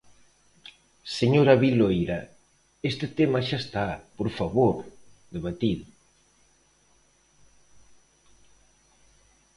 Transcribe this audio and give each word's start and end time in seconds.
Señora 1.17 1.59
Viloira, 1.63 2.19
este 2.89 3.05
tema 3.17 3.39
xa 3.47 3.57
está, 3.63 3.87
por 4.17 4.29
favor, 4.39 4.75
debatido. 5.33 5.85